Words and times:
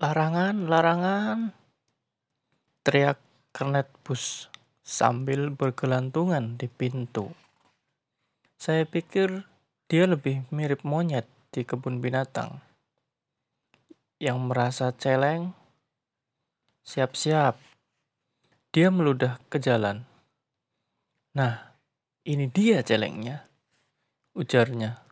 Larangan, 0.00 0.64
larangan! 0.64 1.52
Teriak 2.80 3.20
kernet 3.52 3.84
bus 4.00 4.48
sambil 4.80 5.52
bergelantungan 5.52 6.56
di 6.56 6.72
pintu. 6.72 7.36
Saya 8.56 8.88
pikir 8.88 9.44
dia 9.92 10.08
lebih 10.08 10.48
mirip 10.48 10.88
monyet 10.88 11.28
di 11.52 11.68
kebun 11.68 12.00
binatang. 12.00 12.64
Yang 14.16 14.38
merasa 14.40 14.88
celeng, 14.96 15.52
siap-siap. 16.80 17.60
Dia 18.72 18.88
meludah 18.88 19.36
ke 19.52 19.60
jalan. 19.60 20.08
Nah, 21.36 21.76
ini 22.24 22.48
dia 22.48 22.80
celengnya, 22.80 23.52
ujarnya. 24.32 25.04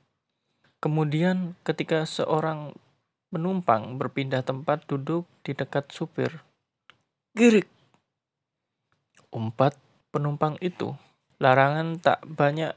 Kemudian 0.80 1.60
ketika 1.60 2.08
seorang 2.08 2.72
Penumpang 3.28 4.00
berpindah 4.00 4.40
tempat 4.40 4.88
duduk 4.88 5.28
di 5.44 5.52
dekat 5.52 5.92
supir. 5.92 6.40
Girik. 7.36 7.68
Umpat 9.28 9.76
penumpang 10.08 10.56
itu. 10.64 10.96
Larangan 11.36 12.00
tak 12.00 12.24
banyak 12.24 12.72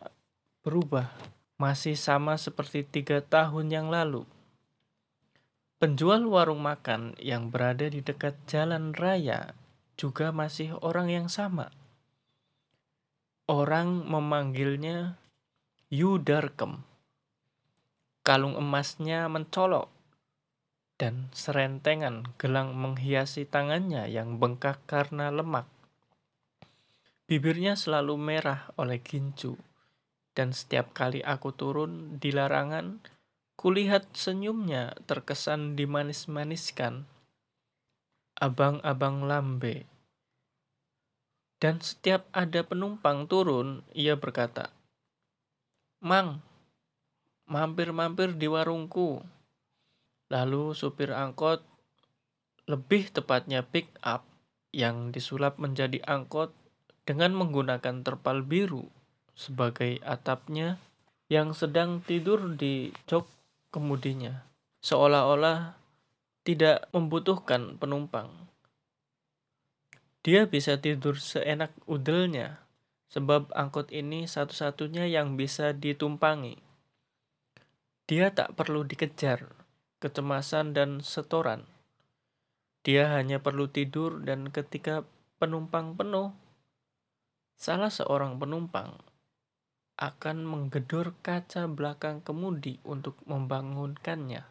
berubah. 0.60 1.08
Masih 1.56 1.96
sama 1.96 2.36
seperti 2.36 2.84
tiga 2.84 3.24
tahun 3.24 3.72
yang 3.72 3.88
lalu. 3.88 4.28
Penjual 5.80 6.28
warung 6.28 6.60
makan 6.60 7.16
yang 7.16 7.48
berada 7.48 7.88
di 7.88 8.04
dekat 8.04 8.36
jalan 8.44 8.92
raya 8.92 9.56
juga 9.96 10.36
masih 10.36 10.76
orang 10.84 11.08
yang 11.08 11.28
sama. 11.32 11.72
Orang 13.48 14.04
memanggilnya 14.04 15.16
Yudarkem. 15.88 16.84
Kalung 18.28 18.60
emasnya 18.60 19.32
mencolok 19.32 20.01
dan 21.02 21.34
serentengan 21.34 22.30
gelang 22.38 22.78
menghiasi 22.78 23.50
tangannya 23.50 24.06
yang 24.06 24.38
bengkak 24.38 24.86
karena 24.86 25.34
lemak. 25.34 25.66
Bibirnya 27.26 27.74
selalu 27.74 28.22
merah 28.22 28.70
oleh 28.78 29.02
gincu, 29.02 29.58
dan 30.38 30.54
setiap 30.54 30.94
kali 30.94 31.26
aku 31.26 31.58
turun 31.58 32.22
di 32.22 32.30
larangan, 32.30 33.02
kulihat 33.58 34.14
senyumnya 34.14 34.94
terkesan 35.10 35.74
dimanis-maniskan. 35.74 37.10
Abang-abang 38.38 39.26
lambe. 39.26 39.90
Dan 41.58 41.82
setiap 41.82 42.30
ada 42.30 42.62
penumpang 42.62 43.26
turun, 43.26 43.82
ia 43.98 44.14
berkata, 44.22 44.70
Mang, 46.02 46.46
mampir-mampir 47.50 48.38
di 48.38 48.46
warungku. 48.46 49.41
Lalu 50.32 50.72
supir 50.72 51.12
angkot, 51.12 51.60
lebih 52.72 53.12
tepatnya 53.12 53.68
pick 53.68 53.92
up, 54.00 54.24
yang 54.72 55.12
disulap 55.12 55.60
menjadi 55.60 56.00
angkot 56.08 56.56
dengan 57.04 57.36
menggunakan 57.36 58.08
terpal 58.08 58.40
biru 58.40 58.88
sebagai 59.36 60.00
atapnya 60.08 60.80
yang 61.28 61.52
sedang 61.52 62.00
tidur 62.00 62.56
di 62.56 62.96
jok 63.12 63.28
kemudinya, 63.76 64.48
seolah-olah 64.80 65.76
tidak 66.48 66.88
membutuhkan 66.96 67.76
penumpang. 67.76 68.32
Dia 70.24 70.48
bisa 70.48 70.80
tidur 70.80 71.20
seenak 71.20 71.76
udelnya, 71.90 72.64
sebab 73.12 73.52
angkot 73.52 73.92
ini 73.92 74.28
satu-satunya 74.28 75.12
yang 75.12 75.36
bisa 75.36 75.76
ditumpangi. 75.76 76.56
Dia 78.08 78.32
tak 78.36 78.56
perlu 78.56 78.84
dikejar, 78.84 79.61
kecemasan, 80.02 80.74
dan 80.74 81.06
setoran. 81.06 81.70
Dia 82.82 83.14
hanya 83.14 83.38
perlu 83.38 83.70
tidur 83.70 84.26
dan 84.26 84.50
ketika 84.50 85.06
penumpang 85.38 85.94
penuh, 85.94 86.34
salah 87.54 87.94
seorang 87.94 88.42
penumpang 88.42 88.98
akan 90.02 90.50
menggedor 90.50 91.14
kaca 91.22 91.70
belakang 91.70 92.26
kemudi 92.26 92.82
untuk 92.82 93.22
membangunkannya. 93.30 94.50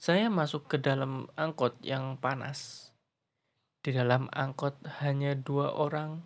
Saya 0.00 0.32
masuk 0.32 0.64
ke 0.70 0.80
dalam 0.80 1.28
angkot 1.36 1.76
yang 1.84 2.16
panas. 2.16 2.88
Di 3.84 3.92
dalam 3.92 4.32
angkot 4.32 4.80
hanya 5.04 5.36
dua 5.36 5.76
orang, 5.76 6.24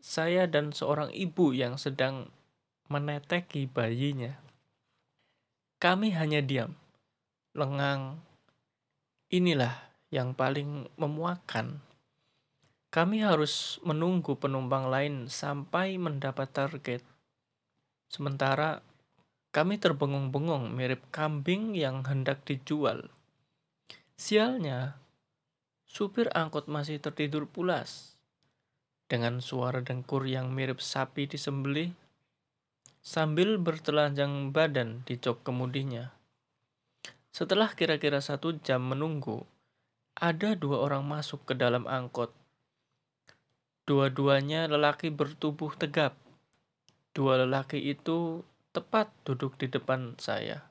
saya 0.00 0.48
dan 0.48 0.72
seorang 0.72 1.12
ibu 1.12 1.52
yang 1.52 1.76
sedang 1.76 2.32
meneteki 2.88 3.68
bayinya. 3.68 4.43
Kami 5.84 6.16
hanya 6.16 6.40
diam, 6.40 6.72
lengang. 7.52 8.16
Inilah 9.28 9.92
yang 10.08 10.32
paling 10.32 10.88
memuakkan. 10.96 11.84
Kami 12.88 13.20
harus 13.20 13.84
menunggu 13.84 14.32
penumpang 14.40 14.88
lain 14.88 15.28
sampai 15.28 16.00
mendapat 16.00 16.48
target. 16.56 17.04
Sementara 18.08 18.80
kami 19.52 19.76
terbengung-bengung 19.76 20.72
mirip 20.72 21.04
kambing 21.12 21.76
yang 21.76 22.00
hendak 22.08 22.48
dijual. 22.48 23.12
Sialnya, 24.16 24.96
supir 25.84 26.32
angkot 26.32 26.64
masih 26.64 26.96
tertidur 26.96 27.44
pulas. 27.44 28.16
Dengan 29.04 29.44
suara 29.44 29.84
dengkur 29.84 30.24
yang 30.24 30.48
mirip 30.48 30.80
sapi 30.80 31.28
disembelih, 31.28 31.92
sambil 33.04 33.60
bertelanjang 33.60 34.48
badan 34.48 35.04
di 35.04 35.20
jok 35.20 35.44
kemudinya. 35.44 36.16
Setelah 37.28 37.76
kira-kira 37.76 38.24
satu 38.24 38.56
jam 38.64 38.80
menunggu, 38.80 39.44
ada 40.16 40.56
dua 40.56 40.80
orang 40.80 41.04
masuk 41.04 41.44
ke 41.44 41.52
dalam 41.52 41.84
angkot. 41.84 42.32
Dua-duanya 43.84 44.64
lelaki 44.72 45.12
bertubuh 45.12 45.76
tegap. 45.76 46.16
Dua 47.12 47.44
lelaki 47.44 47.76
itu 47.92 48.40
tepat 48.72 49.12
duduk 49.28 49.60
di 49.60 49.68
depan 49.68 50.16
saya. 50.16 50.64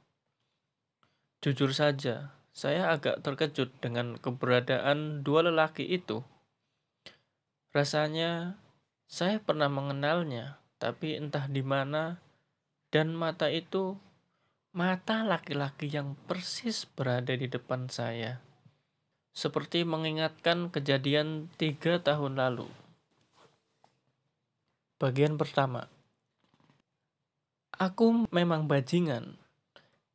Jujur 1.45 1.69
saja, 1.69 2.33
saya 2.49 2.89
agak 2.89 3.21
terkejut 3.21 3.69
dengan 3.77 4.17
keberadaan 4.17 5.21
dua 5.21 5.45
lelaki 5.45 5.85
itu. 5.85 6.25
Rasanya 7.75 8.57
saya 9.05 9.37
pernah 9.37 9.69
mengenalnya, 9.69 10.57
tapi 10.81 11.19
entah 11.19 11.45
di 11.51 11.61
mana 11.61 12.22
dan 12.93 13.17
mata 13.17 13.49
itu 13.49 13.97
mata 14.77 15.25
laki-laki 15.25 15.89
yang 15.89 16.13
persis 16.29 16.85
berada 16.85 17.33
di 17.33 17.49
depan 17.49 17.89
saya. 17.89 18.37
Seperti 19.33 19.81
mengingatkan 19.81 20.69
kejadian 20.69 21.49
tiga 21.57 21.97
tahun 21.97 22.37
lalu. 22.37 22.69
Bagian 25.01 25.41
pertama. 25.41 25.89
Aku 27.73 28.29
memang 28.29 28.69
bajingan. 28.69 29.41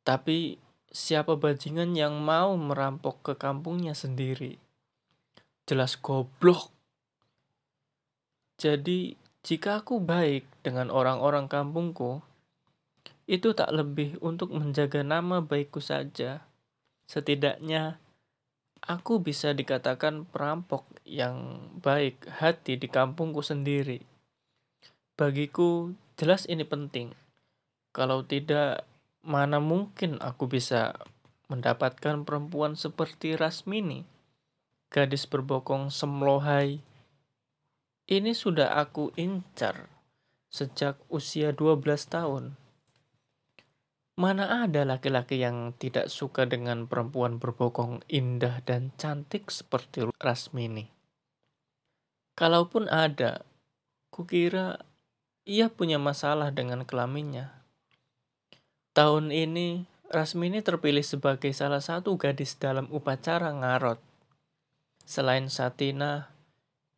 Tapi 0.07 0.55
siapa 0.87 1.35
bajingan 1.35 1.99
yang 1.99 2.23
mau 2.23 2.55
merampok 2.55 3.19
ke 3.19 3.33
kampungnya 3.35 3.91
sendiri? 3.91 4.55
Jelas 5.67 5.99
goblok. 5.99 6.71
Jadi, 8.55 9.19
jika 9.43 9.83
aku 9.83 9.99
baik 9.99 10.47
dengan 10.63 10.87
orang-orang 10.87 11.51
kampungku, 11.51 12.23
itu 13.29 13.53
tak 13.53 13.69
lebih 13.69 14.17
untuk 14.25 14.49
menjaga 14.49 15.05
nama 15.05 15.37
baikku 15.37 15.77
saja. 15.77 16.49
Setidaknya, 17.05 18.01
aku 18.81 19.21
bisa 19.21 19.53
dikatakan 19.53 20.25
perampok 20.25 20.89
yang 21.05 21.61
baik 21.77 22.25
hati 22.25 22.81
di 22.81 22.89
kampungku 22.89 23.45
sendiri. 23.45 24.01
Bagiku, 25.13 25.93
jelas 26.17 26.49
ini 26.49 26.65
penting. 26.65 27.13
Kalau 27.93 28.25
tidak, 28.25 28.89
mana 29.21 29.61
mungkin 29.61 30.17
aku 30.17 30.49
bisa 30.49 30.97
mendapatkan 31.53 32.25
perempuan 32.25 32.73
seperti 32.73 33.37
Rasmini, 33.37 34.09
gadis 34.89 35.29
berbokong 35.29 35.93
semlohai. 35.93 36.81
Ini 38.09 38.33
sudah 38.33 38.73
aku 38.73 39.13
incar 39.21 39.85
sejak 40.49 40.97
usia 41.13 41.53
12 41.53 42.09
tahun. 42.09 42.57
Mana 44.19 44.67
ada 44.67 44.83
laki-laki 44.83 45.39
yang 45.39 45.71
tidak 45.79 46.11
suka 46.11 46.43
dengan 46.43 46.91
perempuan 46.91 47.39
berbokong 47.39 48.03
indah 48.11 48.59
dan 48.67 48.91
cantik 48.99 49.47
seperti 49.47 50.11
Rasmini? 50.19 50.91
Kalaupun 52.35 52.91
ada, 52.91 53.47
kukira 54.11 54.83
ia 55.47 55.71
punya 55.71 56.03
masalah 56.03 56.51
dengan 56.51 56.83
kelaminnya. 56.83 57.63
Tahun 58.91 59.31
ini, 59.31 59.87
Rasmini 60.11 60.59
terpilih 60.59 61.07
sebagai 61.07 61.55
salah 61.55 61.79
satu 61.79 62.19
gadis 62.19 62.59
dalam 62.59 62.91
upacara 62.91 63.55
ngarot. 63.55 64.03
Selain 65.07 65.47
Satina, 65.47 66.27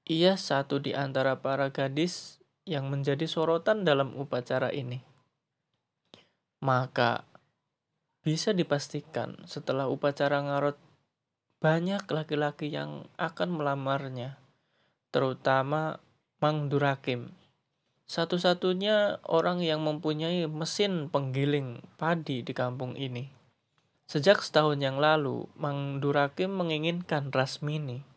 ia 0.09 0.41
satu 0.41 0.81
di 0.81 0.97
antara 0.97 1.37
para 1.37 1.69
gadis 1.69 2.41
yang 2.65 2.89
menjadi 2.89 3.29
sorotan 3.29 3.85
dalam 3.85 4.17
upacara 4.17 4.73
ini. 4.73 5.10
Maka 6.61 7.25
Bisa 8.21 8.53
dipastikan 8.53 9.33
setelah 9.49 9.89
upacara 9.89 10.45
ngarot 10.45 10.77
banyak 11.57 12.05
laki-laki 12.05 12.69
yang 12.69 13.09
akan 13.17 13.49
melamarnya, 13.49 14.37
terutama 15.09 15.97
Mang 16.37 16.69
Durakim. 16.69 17.33
Satu-satunya 18.05 19.21
orang 19.25 19.65
yang 19.65 19.81
mempunyai 19.81 20.45
mesin 20.45 21.09
penggiling 21.09 21.81
padi 21.97 22.45
di 22.45 22.53
kampung 22.53 22.93
ini. 22.93 23.29
Sejak 24.05 24.45
setahun 24.45 24.77
yang 24.77 25.01
lalu, 25.01 25.49
Mang 25.57 25.97
Durakim 25.97 26.53
menginginkan 26.53 27.33
Rasmini. 27.33 28.10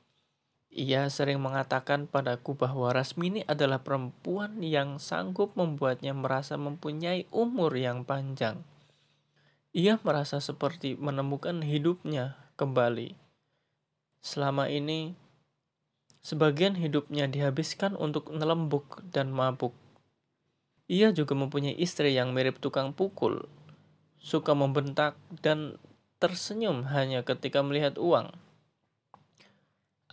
Ia 0.74 1.06
sering 1.06 1.38
mengatakan 1.38 2.10
padaku 2.10 2.58
bahwa 2.58 2.90
Rasmini 2.90 3.46
adalah 3.46 3.78
perempuan 3.86 4.58
yang 4.58 4.98
sanggup 4.98 5.54
membuatnya 5.54 6.10
merasa 6.10 6.58
mempunyai 6.58 7.30
umur 7.30 7.78
yang 7.78 8.02
panjang. 8.02 8.66
Ia 9.70 10.02
merasa 10.02 10.42
seperti 10.42 10.98
menemukan 10.98 11.62
hidupnya 11.62 12.34
kembali. 12.58 13.14
Selama 14.18 14.66
ini, 14.66 15.14
sebagian 16.26 16.74
hidupnya 16.74 17.30
dihabiskan 17.30 17.94
untuk 17.94 18.34
nelembuk 18.34 18.98
dan 19.14 19.30
mabuk. 19.30 19.78
Ia 20.90 21.14
juga 21.14 21.38
mempunyai 21.38 21.78
istri 21.78 22.18
yang 22.18 22.34
mirip 22.34 22.58
tukang 22.58 22.90
pukul, 22.90 23.46
suka 24.18 24.58
membentak 24.58 25.14
dan 25.38 25.78
tersenyum 26.18 26.90
hanya 26.90 27.22
ketika 27.22 27.62
melihat 27.62 27.94
uang. 27.94 28.34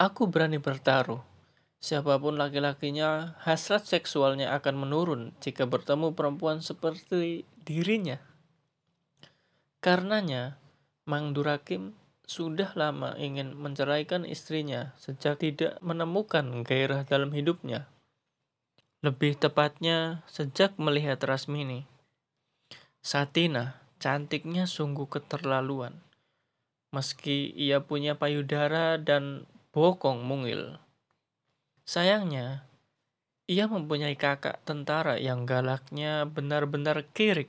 Aku 0.02 0.26
berani 0.34 0.58
bertaruh, 0.58 1.22
siapa 1.78 2.18
pun 2.18 2.34
laki-lakinya, 2.34 3.38
hasrat 3.46 3.86
seksualnya 3.86 4.50
akan 4.58 4.82
menurun 4.82 5.30
jika 5.46 5.70
bertemu 5.70 6.18
perempuan 6.18 6.66
seperti 6.66 7.46
dirinya. 7.62 8.18
Karenanya, 9.78 10.58
Mang 11.06 11.38
Durakim 11.38 11.94
sudah 12.26 12.74
lama 12.74 13.14
ingin 13.22 13.54
menceraikan 13.54 14.26
istrinya 14.26 14.98
sejak 14.98 15.38
tidak 15.38 15.78
menemukan 15.86 16.66
gairah 16.66 17.06
dalam 17.06 17.30
hidupnya. 17.30 17.86
Lebih 19.06 19.38
tepatnya, 19.38 20.26
sejak 20.26 20.82
melihat 20.82 21.22
Rasmini. 21.22 21.86
Satina, 23.06 23.78
cantiknya 24.02 24.66
sungguh 24.66 25.06
keterlaluan. 25.06 26.02
Meski 26.90 27.54
ia 27.54 27.86
punya 27.86 28.18
payudara 28.18 28.98
dan 28.98 29.46
bokong 29.72 30.20
mungil. 30.28 30.76
Sayangnya, 31.88 32.68
ia 33.48 33.68
mempunyai 33.72 34.20
kakak 34.20 34.60
tentara 34.68 35.16
yang 35.16 35.48
galaknya 35.48 36.28
benar-benar 36.28 37.08
kirik. 37.16 37.48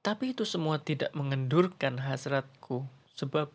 Tapi 0.00 0.32
itu 0.32 0.48
semua 0.48 0.80
tidak 0.80 1.12
mengendurkan 1.12 2.00
hasratku, 2.00 2.88
sebab 3.12 3.52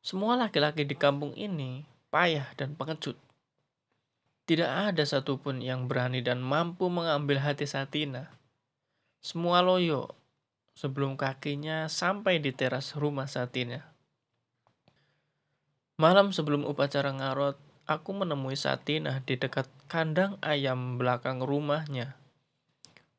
semua 0.00 0.40
laki-laki 0.40 0.88
di 0.88 0.96
kampung 0.96 1.36
ini 1.36 1.84
payah 2.08 2.48
dan 2.56 2.72
pengecut. 2.72 3.18
Tidak 4.48 4.68
ada 4.68 5.04
satupun 5.04 5.60
yang 5.60 5.84
berani 5.84 6.24
dan 6.24 6.40
mampu 6.40 6.88
mengambil 6.88 7.44
hati 7.44 7.68
Satina. 7.68 8.32
Semua 9.20 9.60
loyo 9.60 10.16
sebelum 10.72 11.20
kakinya 11.20 11.84
sampai 11.92 12.40
di 12.40 12.56
teras 12.56 12.96
rumah 12.96 13.28
Satina. 13.28 13.97
Malam 15.98 16.30
sebelum 16.30 16.62
upacara 16.62 17.10
ngarot, 17.10 17.58
aku 17.90 18.14
menemui 18.14 18.54
Satina 18.54 19.18
di 19.26 19.34
dekat 19.34 19.66
kandang 19.90 20.38
ayam 20.46 20.94
belakang 20.94 21.42
rumahnya. 21.42 22.14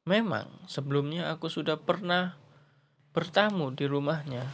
Memang 0.07 0.47
sebelumnya 0.63 1.27
aku 1.27 1.51
sudah 1.51 1.75
pernah 1.75 2.39
bertamu 3.11 3.75
di 3.75 3.83
rumahnya. 3.83 4.47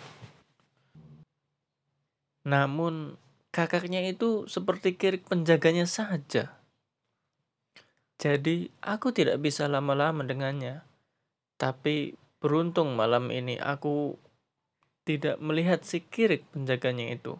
Namun 2.49 3.13
kakaknya 3.53 4.01
itu 4.09 4.49
seperti 4.49 4.97
kirik 4.97 5.29
penjaganya 5.29 5.85
saja. 5.85 6.57
Jadi 8.17 8.73
aku 8.81 9.13
tidak 9.13 9.37
bisa 9.37 9.69
lama-lama 9.69 10.25
dengannya. 10.25 10.81
Tapi 11.61 12.17
beruntung 12.41 12.97
malam 12.97 13.29
ini 13.29 13.61
aku 13.61 14.17
tidak 15.05 15.37
melihat 15.37 15.85
si 15.85 16.01
kirik 16.01 16.41
penjaganya 16.49 17.13
itu. 17.13 17.37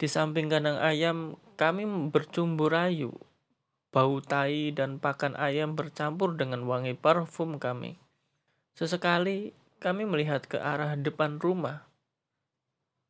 Di 0.00 0.08
samping 0.08 0.48
kandang 0.48 0.80
ayam 0.80 1.36
kami 1.60 1.84
bercumbu 2.08 2.72
rayu 2.72 3.12
Bau 3.90 4.22
tai 4.22 4.70
dan 4.70 5.02
pakan 5.02 5.34
ayam 5.34 5.74
bercampur 5.74 6.38
dengan 6.38 6.62
wangi 6.62 6.94
parfum 6.94 7.58
kami. 7.58 7.98
Sesekali 8.78 9.50
kami 9.82 10.06
melihat 10.06 10.46
ke 10.46 10.62
arah 10.62 10.94
depan 10.94 11.42
rumah. 11.42 11.90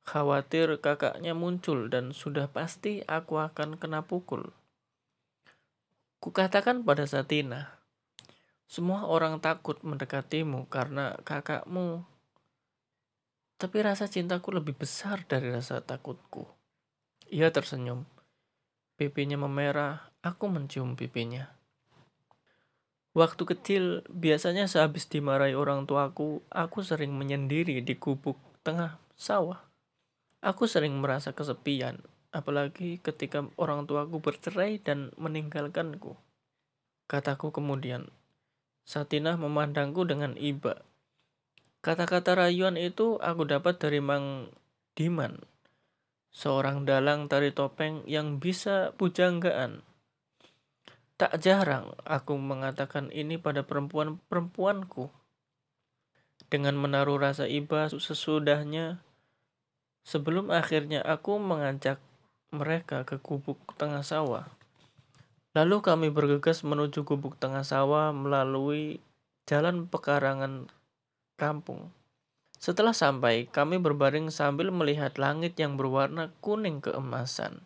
Khawatir 0.09 0.81
kakaknya 0.81 1.37
muncul 1.37 1.93
dan 1.93 2.17
sudah 2.17 2.49
pasti 2.49 3.05
aku 3.05 3.37
akan 3.37 3.77
kena 3.77 4.09
pukul. 4.09 4.57
Kukatakan 6.17 6.81
pada 6.81 7.05
Satina, 7.05 7.77
semua 8.65 9.05
orang 9.05 9.37
takut 9.45 9.77
mendekatimu 9.85 10.65
karena 10.73 11.21
kakakmu. 11.29 12.09
Tapi 13.61 13.79
rasa 13.85 14.09
cintaku 14.09 14.57
lebih 14.57 14.81
besar 14.81 15.29
dari 15.29 15.53
rasa 15.53 15.85
takutku. 15.85 16.60
Ia 17.31 17.55
tersenyum. 17.55 18.11
Pipinya 18.99 19.39
memerah, 19.39 20.11
Aku 20.19 20.51
mencium 20.51 20.99
pipinya. 20.99 21.55
Waktu 23.15 23.43
kecil, 23.47 24.03
biasanya 24.11 24.67
sehabis 24.67 25.07
dimarahi 25.07 25.55
orang 25.55 25.87
tuaku, 25.87 26.43
aku 26.51 26.83
sering 26.83 27.15
menyendiri 27.15 27.81
di 27.87 27.95
gubuk 27.95 28.35
tengah 28.67 28.99
sawah. 29.15 29.63
Aku 30.43 30.67
sering 30.67 30.99
merasa 30.99 31.31
kesepian, 31.31 32.03
apalagi 32.35 32.99
ketika 32.99 33.47
orang 33.55 33.87
tuaku 33.87 34.19
bercerai 34.19 34.83
dan 34.83 35.15
meninggalkanku. 35.15 36.19
Kataku 37.07 37.55
kemudian, 37.55 38.11
Satinah 38.83 39.39
memandangku 39.39 40.03
dengan 40.03 40.35
iba. 40.35 40.83
Kata-kata 41.79 42.35
rayuan 42.35 42.75
itu 42.75 43.23
aku 43.23 43.47
dapat 43.47 43.79
dari 43.79 44.03
Mang 44.03 44.51
Diman, 44.99 45.47
seorang 46.31 46.87
dalang 46.87 47.27
tari 47.27 47.51
topeng 47.51 48.07
yang 48.07 48.39
bisa 48.39 48.95
pujanggaan. 48.95 49.83
Tak 51.21 51.37
jarang 51.43 51.93
aku 52.09 52.41
mengatakan 52.41 53.13
ini 53.13 53.37
pada 53.37 53.61
perempuan-perempuanku. 53.67 55.13
Dengan 56.51 56.75
menaruh 56.81 57.21
rasa 57.21 57.47
iba 57.47 57.87
sesudahnya, 57.87 59.05
sebelum 60.03 60.49
akhirnya 60.51 61.05
aku 61.05 61.37
mengajak 61.37 62.01
mereka 62.51 63.07
ke 63.07 63.21
gubuk 63.21 63.61
tengah 63.79 64.03
sawah. 64.03 64.51
Lalu 65.55 65.83
kami 65.83 66.09
bergegas 66.09 66.63
menuju 66.63 67.07
gubuk 67.07 67.39
tengah 67.39 67.63
sawah 67.63 68.11
melalui 68.15 69.03
jalan 69.47 69.87
pekarangan 69.87 70.71
kampung. 71.35 71.91
Setelah 72.61 72.93
sampai, 72.93 73.49
kami 73.49 73.81
berbaring 73.81 74.29
sambil 74.29 74.69
melihat 74.69 75.17
langit 75.17 75.57
yang 75.57 75.81
berwarna 75.81 76.29
kuning 76.45 76.85
keemasan. 76.85 77.65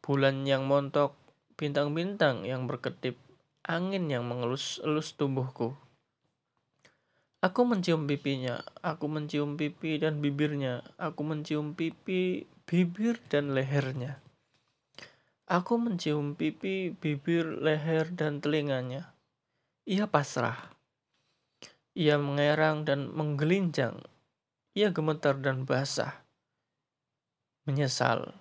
Bulan 0.00 0.48
yang 0.48 0.64
montok 0.64 1.12
bintang-bintang 1.60 2.48
yang 2.48 2.64
berkedip, 2.64 3.20
angin 3.68 4.08
yang 4.08 4.24
mengelus-elus 4.24 5.12
tubuhku. 5.20 5.76
Aku 7.44 7.68
mencium 7.68 8.08
pipinya, 8.08 8.64
aku 8.80 9.04
mencium 9.04 9.60
pipi 9.60 10.00
dan 10.00 10.24
bibirnya, 10.24 10.80
aku 10.96 11.28
mencium 11.28 11.76
pipi, 11.76 12.48
bibir 12.64 13.20
dan 13.28 13.52
lehernya. 13.52 14.24
Aku 15.44 15.76
mencium 15.76 16.40
pipi, 16.40 16.96
bibir, 16.96 17.44
leher, 17.60 18.08
dan 18.16 18.40
telinganya. 18.40 19.12
Ia 19.84 20.08
pasrah. 20.08 20.77
Ia 21.98 22.14
mengerang 22.14 22.86
dan 22.86 23.10
menggelinjang. 23.10 23.98
Ia 24.78 24.94
gemetar 24.94 25.34
dan 25.42 25.66
basah. 25.66 26.22
Menyesal. 27.66 28.38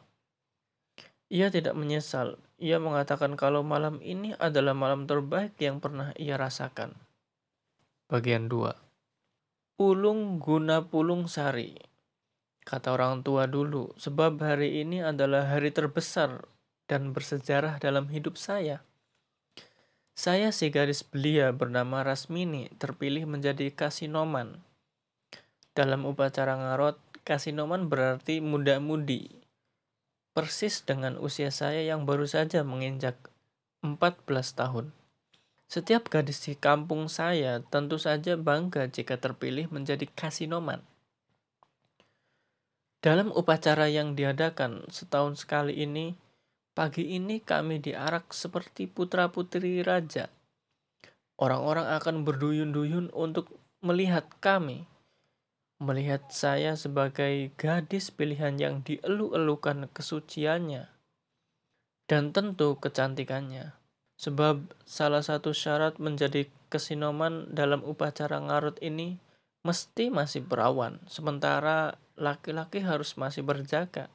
Ia 1.33 1.49
tidak 1.49 1.73
menyesal. 1.73 2.37
Ia 2.61 2.77
mengatakan 2.77 3.33
kalau 3.33 3.65
malam 3.65 3.97
ini 4.05 4.37
adalah 4.37 4.77
malam 4.77 5.09
terbaik 5.09 5.57
yang 5.57 5.81
pernah 5.81 6.13
ia 6.21 6.37
rasakan. 6.37 6.93
Bagian 8.13 8.45
2 8.45 9.81
Ulung 9.81 10.37
guna 10.37 10.85
pulung 10.85 11.25
sari. 11.25 11.75
Kata 12.61 12.93
orang 12.93 13.25
tua 13.25 13.49
dulu, 13.49 13.93
sebab 13.97 14.37
hari 14.37 14.85
ini 14.85 15.01
adalah 15.01 15.49
hari 15.49 15.73
terbesar 15.73 16.45
dan 16.85 17.09
bersejarah 17.09 17.81
dalam 17.81 18.07
hidup 18.13 18.39
saya. 18.39 18.86
Saya 20.17 20.49
si 20.49 20.73
gadis 20.73 21.05
belia 21.05 21.53
bernama 21.53 22.01
Rasmini 22.01 22.73
terpilih 22.81 23.29
menjadi 23.29 23.69
kasinoman. 23.69 24.65
Dalam 25.77 26.09
upacara 26.09 26.57
ngarot, 26.57 26.97
kasinoman 27.21 27.85
berarti 27.85 28.41
muda-mudi 28.41 29.37
persis 30.37 30.85
dengan 30.85 31.17
usia 31.17 31.49
saya 31.49 31.81
yang 31.81 32.05
baru 32.05 32.25
saja 32.29 32.61
menginjak 32.61 33.17
14 33.81 34.21
tahun. 34.53 34.93
Setiap 35.65 36.13
gadis 36.13 36.45
di 36.45 36.53
kampung 36.53 37.09
saya 37.09 37.61
tentu 37.61 37.97
saja 37.97 38.37
bangga 38.37 38.85
jika 38.85 39.21
terpilih 39.21 39.65
menjadi 39.73 40.05
kasinoman. 40.13 40.85
Dalam 43.01 43.33
upacara 43.33 43.89
yang 43.89 44.13
diadakan 44.13 44.85
setahun 44.93 45.41
sekali 45.41 45.77
ini, 45.77 46.17
pagi 46.77 47.17
ini 47.17 47.41
kami 47.41 47.81
diarak 47.81 48.29
seperti 48.29 48.85
putra-putri 48.85 49.81
raja. 49.81 50.29
Orang-orang 51.41 51.89
akan 51.97 52.21
berduyun-duyun 52.21 53.09
untuk 53.17 53.49
melihat 53.81 54.29
kami, 54.37 54.85
melihat 55.81 56.29
saya 56.29 56.77
sebagai 56.77 57.49
gadis 57.57 58.13
pilihan 58.13 58.61
yang 58.61 58.85
dielu-elukan 58.85 59.89
kesuciannya, 59.89 60.85
dan 62.05 62.29
tentu 62.29 62.77
kecantikannya. 62.77 63.73
Sebab 64.21 64.69
salah 64.85 65.25
satu 65.25 65.57
syarat 65.57 65.97
menjadi 65.97 66.45
kesinoman 66.69 67.53
dalam 67.53 67.81
upacara 67.85 68.37
ngarut 68.37 68.77
ini 68.85 69.17
mesti 69.65 70.13
masih 70.13 70.45
berawan, 70.45 71.01
sementara 71.09 71.97
laki-laki 72.17 72.81
harus 72.85 73.17
masih 73.17 73.41
berjaga. 73.41 74.09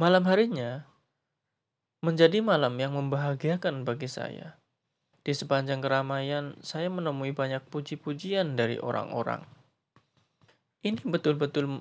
Malam 0.00 0.24
harinya 0.28 0.88
menjadi 2.04 2.44
malam 2.44 2.76
yang 2.76 2.92
membahagiakan 2.92 3.88
bagi 3.88 4.06
saya. 4.06 4.60
Di 5.24 5.32
sepanjang 5.32 5.80
keramaian, 5.80 6.52
saya 6.60 6.92
menemui 6.92 7.32
banyak 7.32 7.64
puji-pujian 7.72 8.60
dari 8.60 8.76
orang-orang. 8.76 9.40
Ini 10.84 11.00
betul-betul 11.00 11.80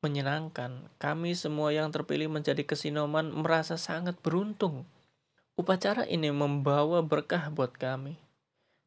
menyenangkan. 0.00 0.88
Kami 0.96 1.36
semua 1.36 1.68
yang 1.76 1.92
terpilih 1.92 2.32
menjadi 2.32 2.64
kesinoman 2.64 3.28
merasa 3.28 3.76
sangat 3.76 4.16
beruntung 4.24 4.88
Upacara 5.58 6.06
ini 6.06 6.30
membawa 6.30 7.02
berkah 7.02 7.50
buat 7.50 7.74
kami. 7.74 8.14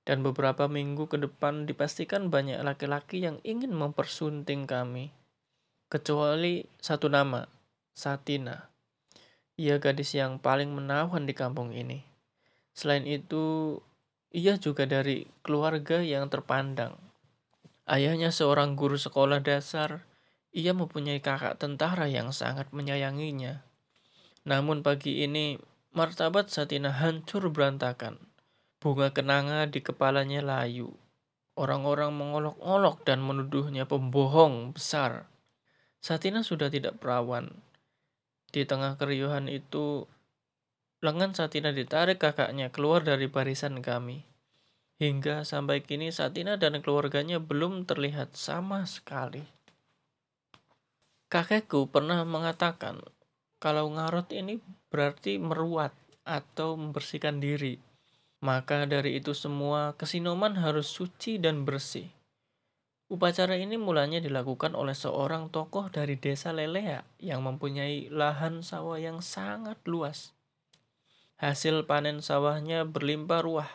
Dan 0.07 0.23
beberapa 0.23 0.71
minggu 0.71 1.03
ke 1.11 1.19
depan 1.19 1.67
dipastikan 1.67 2.31
banyak 2.31 2.63
laki-laki 2.63 3.27
yang 3.27 3.43
ingin 3.43 3.75
mempersunting 3.75 4.63
kami. 4.63 5.11
Kecuali 5.91 6.63
satu 6.79 7.11
nama, 7.11 7.43
Satina. 7.91 8.70
Ia 9.62 9.77
gadis 9.77 10.18
yang 10.18 10.41
paling 10.41 10.74
menawan 10.74 11.30
di 11.30 11.38
kampung 11.38 11.70
ini. 11.70 12.01
Selain 12.74 13.06
itu, 13.06 13.77
ia 14.34 14.58
juga 14.58 14.89
dari 14.89 15.30
keluarga 15.46 16.01
yang 16.01 16.34
terpandang. 16.34 16.98
Ayahnya 17.86 18.34
seorang 18.34 18.74
guru 18.74 18.98
sekolah 18.98 19.38
dasar, 19.46 20.10
ia 20.50 20.74
mempunyai 20.74 21.22
kakak 21.22 21.62
tentara 21.62 22.10
yang 22.10 22.34
sangat 22.34 22.74
menyayanginya. 22.74 23.62
Namun 24.50 24.82
pagi 24.82 25.22
ini 25.22 25.62
Martabat 25.94 26.50
Satina 26.50 26.89
hancur 26.89 27.51
berantakan. 27.53 28.18
Bunga 28.82 29.13
kenanga 29.13 29.70
di 29.70 29.86
kepalanya 29.86 30.41
layu. 30.41 30.96
Orang-orang 31.53 32.15
mengolok-olok 32.18 33.06
dan 33.06 33.22
menuduhnya 33.22 33.86
pembohong 33.86 34.74
besar. 34.74 35.30
Satina 36.01 36.41
sudah 36.41 36.74
tidak 36.74 36.98
perawan. 36.98 37.62
Di 38.51 38.67
tengah 38.67 39.00
keriuhan 39.00 39.48
itu, 39.48 40.03
lengan 41.00 41.31
Satina 41.31 41.72
ditarik 41.72 42.20
kakaknya 42.20 42.67
keluar 42.67 43.00
dari 43.01 43.31
barisan 43.31 43.79
kami. 43.79 44.27
Hingga 45.00 45.48
sampai 45.48 45.81
kini 45.81 46.13
Satina 46.13 46.60
dan 46.60 46.84
keluarganya 46.84 47.39
belum 47.41 47.89
terlihat 47.89 48.38
sama 48.38 48.84
sekali. 48.86 49.48
Kakekku 51.31 51.88
pernah 51.88 52.22
mengatakan 52.27 53.00
kalau 53.58 53.88
ngarot 53.96 54.29
ini 54.36 54.60
berarti 54.91 55.39
meruat 55.39 55.96
atau 56.27 56.75
membersihkan 56.75 57.39
diri. 57.39 57.79
Maka 58.41 58.84
dari 58.89 59.22
itu 59.22 59.31
semua, 59.31 59.96
kesinoman 59.96 60.60
harus 60.60 60.89
suci 60.89 61.38
dan 61.38 61.63
bersih. 61.63 62.20
Upacara 63.12 63.60
ini 63.60 63.75
mulanya 63.75 64.24
dilakukan 64.24 64.72
oleh 64.72 64.96
seorang 64.96 65.51
tokoh 65.51 65.91
dari 65.91 66.15
desa 66.15 66.56
Lelea 66.56 67.03
yang 67.20 67.44
mempunyai 67.44 68.08
lahan 68.08 68.63
sawah 68.63 68.96
yang 68.96 69.20
sangat 69.20 69.75
luas. 69.84 70.32
Hasil 71.36 71.84
panen 71.84 72.24
sawahnya 72.24 72.88
berlimpah 72.88 73.44
ruah. 73.44 73.72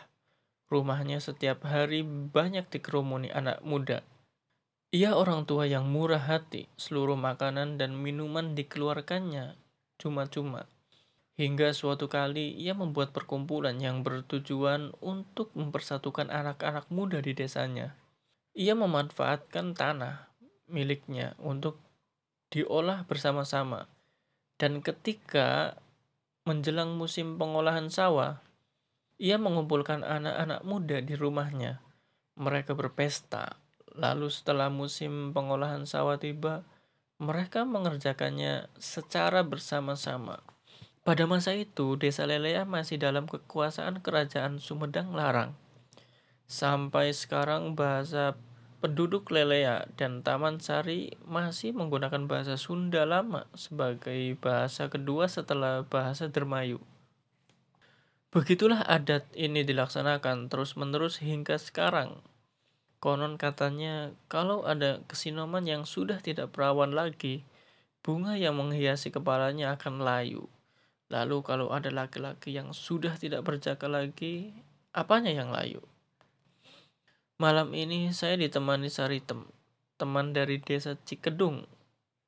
Rumahnya 0.73 1.21
setiap 1.21 1.69
hari 1.69 2.01
banyak 2.01 2.65
dikerumuni 2.65 3.29
anak 3.29 3.61
muda. 3.61 4.01
Ia 4.89 5.13
orang 5.13 5.45
tua 5.45 5.69
yang 5.69 5.85
murah 5.85 6.25
hati, 6.25 6.65
seluruh 6.73 7.13
makanan 7.13 7.77
dan 7.77 7.93
minuman 7.93 8.57
dikeluarkannya 8.57 9.53
cuma-cuma. 10.01 10.65
Hingga 11.37 11.77
suatu 11.77 12.09
kali 12.09 12.57
ia 12.57 12.73
membuat 12.73 13.13
perkumpulan 13.13 13.77
yang 13.77 14.01
bertujuan 14.01 14.97
untuk 14.97 15.53
mempersatukan 15.53 16.33
anak-anak 16.33 16.89
muda 16.89 17.21
di 17.21 17.37
desanya. 17.37 17.93
Ia 18.57 18.73
memanfaatkan 18.73 19.77
tanah 19.77 20.33
miliknya 20.65 21.37
untuk 21.37 21.77
diolah 22.49 23.05
bersama-sama. 23.05 23.85
Dan 24.57 24.81
ketika 24.81 25.77
menjelang 26.41 26.97
musim 26.97 27.37
pengolahan 27.37 27.93
sawah, 27.93 28.41
ia 29.21 29.37
mengumpulkan 29.37 30.01
anak-anak 30.01 30.65
muda 30.65 30.97
di 31.05 31.13
rumahnya. 31.13 31.85
Mereka 32.33 32.73
berpesta. 32.73 33.61
Lalu 33.93 34.33
setelah 34.33 34.73
musim 34.73 35.37
pengolahan 35.37 35.85
sawah 35.85 36.17
tiba, 36.17 36.65
mereka 37.21 37.61
mengerjakannya 37.61 38.73
secara 38.77 39.45
bersama-sama. 39.45 40.41
Pada 41.05 41.29
masa 41.29 41.53
itu, 41.53 41.93
Desa 41.93 42.25
Lelea 42.25 42.65
masih 42.65 42.97
dalam 42.97 43.29
kekuasaan 43.29 44.01
Kerajaan 44.01 44.57
Sumedang 44.57 45.13
Larang. 45.13 45.53
Sampai 46.45 47.11
sekarang 47.11 47.73
bahasa 47.73 48.33
penduduk 48.77 49.33
Lelea 49.33 49.89
dan 49.97 50.21
Taman 50.21 50.61
Sari 50.61 51.17
masih 51.25 51.73
menggunakan 51.73 52.29
bahasa 52.29 52.55
Sunda 52.61 53.09
lama 53.09 53.49
sebagai 53.57 54.37
bahasa 54.37 54.87
kedua 54.87 55.25
setelah 55.25 55.81
bahasa 55.85 56.29
Dermayu. 56.29 56.77
Begitulah 58.29 58.85
adat 58.85 59.25
ini 59.33 59.65
dilaksanakan 59.65 60.51
terus-menerus 60.51 61.23
hingga 61.23 61.57
sekarang. 61.57 62.21
Konon 63.01 63.37
katanya, 63.41 64.13
kalau 64.29 64.65
ada 64.65 65.01
kesinoman 65.09 65.65
yang 65.65 65.85
sudah 65.85 66.21
tidak 66.21 66.53
perawan 66.53 66.93
lagi, 66.93 67.45
bunga 68.05 68.37
yang 68.37 68.57
menghiasi 68.57 69.09
kepalanya 69.09 69.73
akan 69.73 70.05
layu. 70.05 70.45
Lalu 71.07 71.39
kalau 71.41 71.71
ada 71.71 71.87
laki-laki 71.87 72.51
yang 72.53 72.75
sudah 72.75 73.15
tidak 73.15 73.47
berjaga 73.47 73.87
lagi, 73.87 74.51
apanya 74.91 75.31
yang 75.31 75.49
layu? 75.49 75.79
Malam 77.37 77.77
ini 77.77 78.09
saya 78.13 78.33
ditemani 78.33 78.89
Saritem, 78.89 79.45
teman 80.01 80.33
dari 80.33 80.57
desa 80.57 80.97
Cikedung. 81.05 81.69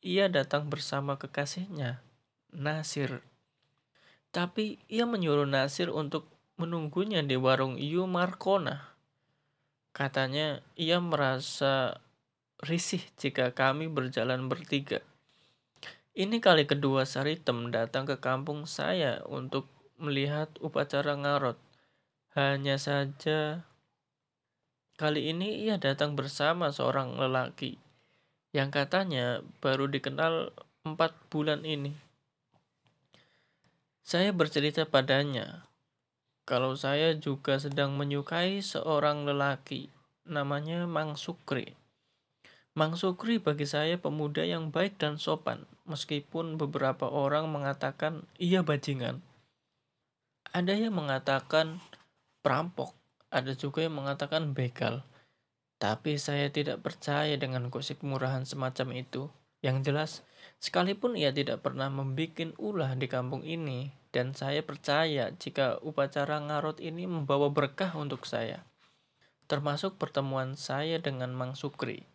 Ia 0.05 0.29
datang 0.29 0.69
bersama 0.69 1.17
kekasihnya, 1.17 2.05
Nasir. 2.53 3.25
Tapi 4.29 4.77
ia 4.85 5.09
menyuruh 5.09 5.49
Nasir 5.49 5.89
untuk 5.89 6.29
menunggunya 6.61 7.25
di 7.25 7.33
warung 7.33 7.81
Yu 7.81 8.05
Markona 8.05 8.89
Katanya 9.89 10.61
ia 10.77 11.01
merasa 11.01 11.99
risih 12.61 13.01
jika 13.17 13.51
kami 13.51 13.89
berjalan 13.89 14.45
bertiga. 14.45 15.01
Ini 16.13 16.37
kali 16.37 16.69
kedua 16.69 17.09
Saritem 17.09 17.73
datang 17.73 18.05
ke 18.05 18.21
kampung 18.21 18.69
saya 18.69 19.25
untuk 19.25 19.65
melihat 19.97 20.53
upacara 20.61 21.17
ngarot. 21.17 21.57
Hanya 22.37 22.77
saja 22.77 23.65
kali 24.99 25.31
ini 25.31 25.63
ia 25.63 25.79
datang 25.79 26.19
bersama 26.19 26.75
seorang 26.75 27.15
lelaki 27.15 27.79
yang 28.51 28.67
katanya 28.67 29.39
baru 29.63 29.87
dikenal 29.87 30.51
empat 30.83 31.15
bulan 31.31 31.63
ini. 31.63 31.95
Saya 34.03 34.35
bercerita 34.35 34.83
padanya 34.83 35.63
kalau 36.43 36.75
saya 36.75 37.15
juga 37.15 37.61
sedang 37.61 37.95
menyukai 37.95 38.59
seorang 38.59 39.23
lelaki, 39.23 39.87
namanya 40.27 40.89
Mang 40.89 41.15
Sukri. 41.15 41.77
Mang 42.75 42.97
Sukri 42.99 43.39
bagi 43.39 43.69
saya 43.69 44.01
pemuda 44.01 44.43
yang 44.43 44.73
baik 44.73 44.97
dan 44.99 45.21
sopan, 45.21 45.63
meskipun 45.85 46.57
beberapa 46.57 47.05
orang 47.05 47.53
mengatakan 47.53 48.27
ia 48.41 48.65
bajingan. 48.65 49.21
Ada 50.49 50.73
yang 50.73 50.97
mengatakan 50.97 51.79
perampok, 52.41 52.98
ada 53.29 53.53
juga 53.53 53.85
yang 53.85 53.97
mengatakan 53.97 54.57
begal. 54.57 55.05
Tapi 55.79 56.19
saya 56.19 56.51
tidak 56.51 56.83
percaya 56.83 57.39
dengan 57.39 57.71
gosip 57.71 58.03
murahan 58.03 58.43
semacam 58.43 58.99
itu. 58.99 59.31
Yang 59.63 59.77
jelas, 59.85 60.11
sekalipun 60.59 61.15
ia 61.15 61.31
tidak 61.31 61.63
pernah 61.63 61.87
membuat 61.87 62.55
ulah 62.59 62.95
di 62.95 63.07
kampung 63.07 63.43
ini, 63.47 63.91
dan 64.09 64.33
saya 64.33 64.65
percaya 64.65 65.31
jika 65.37 65.77
upacara 65.85 66.39
ngarot 66.41 66.81
ini 66.81 67.05
membawa 67.05 67.51
berkah 67.51 67.91
untuk 67.95 68.23
saya, 68.25 68.65
termasuk 69.45 69.99
pertemuan 69.99 70.55
saya 70.55 70.97
dengan 70.97 71.35
Mang 71.35 71.59
Sukri. 71.59 72.07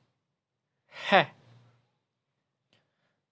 Heh, 1.13 1.29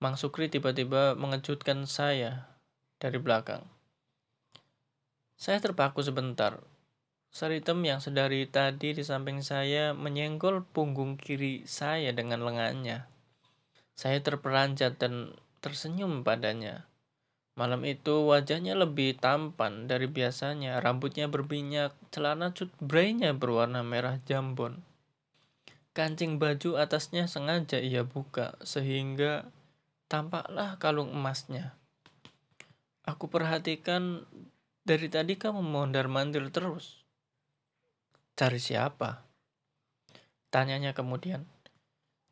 Mang 0.02 0.18
Sukri 0.18 0.50
tiba-tiba 0.50 1.14
mengejutkan 1.14 1.86
saya 1.86 2.58
dari 2.98 3.22
belakang. 3.22 3.62
Saya 5.38 5.62
terpaku 5.62 6.02
sebentar. 6.02 6.58
Saritem 7.32 7.80
yang 7.80 7.96
sedari 7.96 8.44
tadi 8.44 8.92
di 8.92 9.00
samping 9.00 9.40
saya 9.40 9.96
menyenggol 9.96 10.68
punggung 10.68 11.16
kiri 11.16 11.64
saya 11.64 12.12
dengan 12.12 12.44
lengannya. 12.44 13.08
Saya 13.96 14.20
terperanjat 14.20 15.00
dan 15.00 15.32
tersenyum 15.64 16.28
padanya. 16.28 16.84
Malam 17.56 17.88
itu 17.88 18.28
wajahnya 18.28 18.76
lebih 18.76 19.16
tampan 19.16 19.88
dari 19.88 20.12
biasanya, 20.12 20.80
rambutnya 20.84 21.28
berminyak, 21.28 21.96
celana 22.12 22.52
cut 22.52 22.68
braynya 22.80 23.32
berwarna 23.32 23.80
merah 23.80 24.20
jambon. 24.28 24.84
Kancing 25.96 26.36
baju 26.36 26.80
atasnya 26.80 27.28
sengaja 27.28 27.80
ia 27.80 28.04
buka, 28.04 28.60
sehingga 28.60 29.48
tampaklah 30.08 30.80
kalung 30.80 31.12
emasnya. 31.12 31.76
Aku 33.04 33.28
perhatikan 33.28 34.24
dari 34.84 35.08
tadi 35.12 35.36
kamu 35.36 35.60
mondar-mandir 35.60 36.48
terus. 36.52 37.01
Cari 38.32 38.56
siapa? 38.56 39.28
Tanyanya 40.48 40.96
kemudian. 40.96 41.44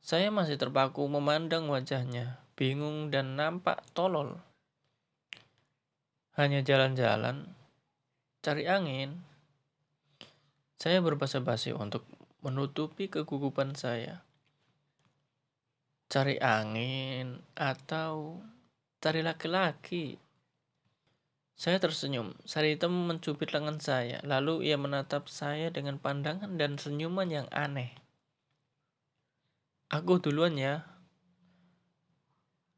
Saya 0.00 0.32
masih 0.32 0.56
terpaku 0.56 1.04
memandang 1.04 1.68
wajahnya, 1.68 2.40
bingung 2.56 3.12
dan 3.12 3.36
nampak 3.36 3.84
tolol. 3.92 4.40
Hanya 6.40 6.64
jalan-jalan, 6.64 7.52
cari 8.40 8.64
angin. 8.64 9.20
Saya 10.80 11.04
berbahasa 11.04 11.44
basi 11.44 11.76
untuk 11.76 12.08
menutupi 12.40 13.12
kegugupan 13.12 13.76
saya. 13.76 14.24
Cari 16.08 16.40
angin 16.40 17.44
atau 17.52 18.40
cari 19.04 19.20
laki-laki. 19.20 20.29
Saya 21.60 21.76
tersenyum. 21.76 22.32
Saritem 22.48 22.88
mencubit 22.88 23.52
lengan 23.52 23.76
saya, 23.84 24.24
lalu 24.24 24.72
ia 24.72 24.80
menatap 24.80 25.28
saya 25.28 25.68
dengan 25.68 26.00
pandangan 26.00 26.56
dan 26.56 26.80
senyuman 26.80 27.28
yang 27.28 27.44
aneh. 27.52 27.92
Aku 29.92 30.24
duluan 30.24 30.56
ya. 30.56 30.88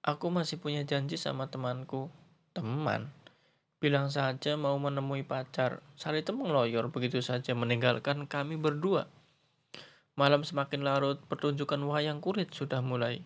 Aku 0.02 0.34
masih 0.34 0.58
punya 0.58 0.82
janji 0.82 1.14
sama 1.14 1.46
temanku. 1.46 2.10
Teman? 2.58 3.14
Bilang 3.78 4.10
saja 4.10 4.58
mau 4.58 4.74
menemui 4.82 5.22
pacar. 5.22 5.78
Saritem 5.94 6.42
mengeloyor 6.42 6.90
begitu 6.90 7.22
saja 7.22 7.54
meninggalkan 7.54 8.26
kami 8.26 8.58
berdua. 8.58 9.06
Malam 10.18 10.42
semakin 10.42 10.82
larut, 10.82 11.22
pertunjukan 11.30 11.78
wayang 11.86 12.18
kulit 12.18 12.50
sudah 12.50 12.82
mulai. 12.82 13.22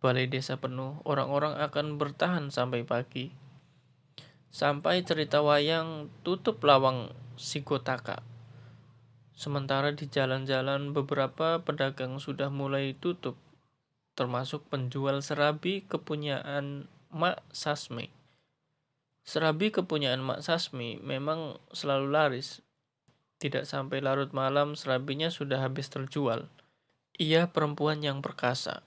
Balai 0.00 0.32
desa 0.32 0.56
penuh, 0.56 0.96
orang-orang 1.04 1.60
akan 1.60 2.00
bertahan 2.00 2.48
sampai 2.48 2.88
pagi. 2.88 3.47
Sampai 4.58 5.06
cerita 5.06 5.38
wayang 5.38 6.10
tutup 6.26 6.58
lawang 6.66 7.14
Sigotaka. 7.38 8.26
Sementara 9.30 9.94
di 9.94 10.10
jalan-jalan 10.10 10.90
beberapa 10.90 11.62
pedagang 11.62 12.18
sudah 12.18 12.50
mulai 12.50 12.90
tutup, 12.98 13.38
termasuk 14.18 14.66
penjual 14.66 15.22
serabi 15.22 15.86
kepunyaan 15.86 16.90
Mak 17.14 17.38
Sasmi. 17.54 18.10
Serabi 19.22 19.70
kepunyaan 19.70 20.26
Mak 20.26 20.42
Sasmi 20.42 20.98
memang 21.06 21.62
selalu 21.70 22.10
laris. 22.10 22.58
Tidak 23.38 23.62
sampai 23.62 24.02
larut 24.02 24.34
malam 24.34 24.74
serabinya 24.74 25.30
sudah 25.30 25.62
habis 25.62 25.86
terjual. 25.86 26.50
Ia 27.14 27.46
perempuan 27.54 28.02
yang 28.02 28.26
perkasa. 28.26 28.82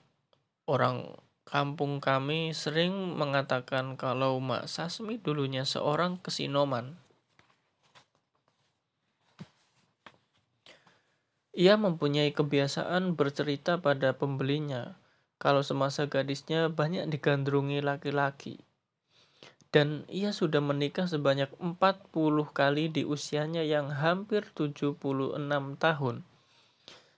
Orang 0.68 1.16
Kampung 1.52 2.00
kami 2.00 2.56
sering 2.56 3.12
mengatakan 3.12 4.00
kalau 4.00 4.40
Mak 4.40 4.72
Sasmi 4.72 5.20
dulunya 5.20 5.68
seorang 5.68 6.16
kesinoman. 6.16 6.96
Ia 11.52 11.76
mempunyai 11.76 12.32
kebiasaan 12.32 13.12
bercerita 13.20 13.76
pada 13.84 14.16
pembelinya 14.16 14.96
kalau 15.36 15.60
semasa 15.60 16.08
gadisnya 16.08 16.72
banyak 16.72 17.04
digandrungi 17.12 17.84
laki-laki. 17.84 18.64
Dan 19.68 20.08
ia 20.08 20.32
sudah 20.32 20.64
menikah 20.64 21.04
sebanyak 21.04 21.52
40 21.60 22.16
kali 22.48 22.88
di 22.88 23.04
usianya 23.04 23.60
yang 23.60 23.92
hampir 23.92 24.48
76 24.56 24.96
tahun. 25.76 26.24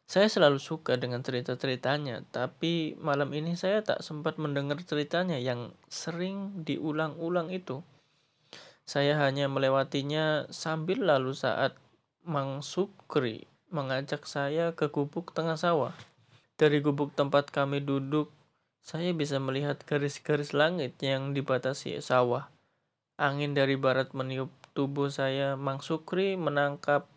Saya 0.05 0.29
selalu 0.29 0.61
suka 0.61 1.01
dengan 1.01 1.25
cerita-ceritanya, 1.25 2.29
tapi 2.29 2.93
malam 3.01 3.33
ini 3.33 3.57
saya 3.57 3.81
tak 3.81 4.05
sempat 4.05 4.37
mendengar 4.37 4.77
ceritanya 4.85 5.41
yang 5.41 5.73
sering 5.89 6.61
diulang-ulang 6.61 7.49
itu. 7.49 7.81
Saya 8.85 9.17
hanya 9.17 9.49
melewatinya 9.49 10.45
sambil 10.53 11.09
lalu 11.09 11.33
saat 11.33 11.81
Mang 12.21 12.61
Sukri 12.61 13.49
mengajak 13.73 14.29
saya 14.29 14.77
ke 14.77 14.93
gubuk 14.93 15.33
tengah 15.33 15.57
sawah. 15.57 15.97
Dari 16.61 16.85
gubuk 16.85 17.17
tempat 17.17 17.49
kami 17.49 17.81
duduk, 17.81 18.29
saya 18.85 19.17
bisa 19.17 19.41
melihat 19.41 19.81
garis-garis 19.89 20.53
langit 20.53 21.01
yang 21.01 21.33
dibatasi 21.33 21.97
sawah. 22.05 22.53
Angin 23.17 23.57
dari 23.57 23.81
barat 23.81 24.13
meniup 24.13 24.53
tubuh 24.77 25.09
saya. 25.09 25.57
Mang 25.57 25.81
Sukri 25.81 26.37
menangkap 26.37 27.09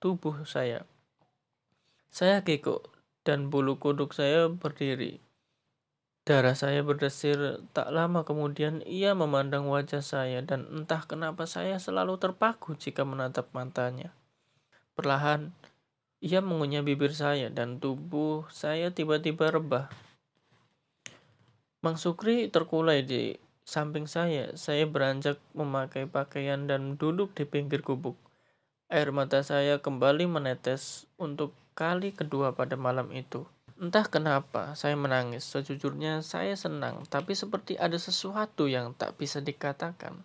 tubuh 0.00 0.48
saya. 0.48 0.88
Saya 2.16 2.40
kikuk 2.40 2.96
dan 3.28 3.52
bulu 3.52 3.76
kuduk 3.76 4.16
saya 4.16 4.48
berdiri. 4.48 5.20
Darah 6.24 6.56
saya 6.56 6.80
berdesir, 6.80 7.60
tak 7.76 7.92
lama 7.92 8.24
kemudian 8.24 8.80
ia 8.88 9.12
memandang 9.12 9.68
wajah 9.68 10.00
saya 10.00 10.40
dan 10.40 10.64
entah 10.72 11.04
kenapa 11.04 11.44
saya 11.44 11.76
selalu 11.76 12.16
terpaku 12.16 12.72
jika 12.72 13.04
menatap 13.04 13.52
matanya. 13.52 14.16
Perlahan, 14.96 15.52
ia 16.24 16.40
mengunyah 16.40 16.80
bibir 16.80 17.12
saya 17.12 17.52
dan 17.52 17.84
tubuh 17.84 18.48
saya 18.48 18.96
tiba-tiba 18.96 19.52
rebah. 19.52 19.92
Mang 21.84 22.00
Sukri 22.00 22.48
terkulai 22.48 23.04
di 23.04 23.36
samping 23.68 24.08
saya. 24.08 24.56
Saya 24.56 24.88
beranjak 24.88 25.36
memakai 25.52 26.08
pakaian 26.08 26.64
dan 26.64 26.96
duduk 26.96 27.36
di 27.36 27.44
pinggir 27.44 27.84
gubuk. 27.84 28.16
Air 28.88 29.12
mata 29.12 29.44
saya 29.44 29.84
kembali 29.84 30.24
menetes 30.24 31.04
untuk 31.20 31.52
kali 31.76 32.16
kedua 32.16 32.56
pada 32.56 32.74
malam 32.80 33.12
itu. 33.12 33.44
Entah 33.76 34.08
kenapa 34.08 34.72
saya 34.72 34.96
menangis. 34.96 35.44
Sejujurnya 35.44 36.24
saya 36.24 36.56
senang, 36.56 37.04
tapi 37.12 37.36
seperti 37.36 37.76
ada 37.76 38.00
sesuatu 38.00 38.64
yang 38.64 38.96
tak 38.96 39.20
bisa 39.20 39.44
dikatakan. 39.44 40.24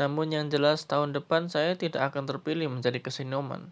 Namun 0.00 0.32
yang 0.32 0.48
jelas 0.48 0.88
tahun 0.88 1.12
depan 1.12 1.52
saya 1.52 1.76
tidak 1.76 2.08
akan 2.10 2.24
terpilih 2.24 2.72
menjadi 2.72 3.04
kesinoman. 3.04 3.68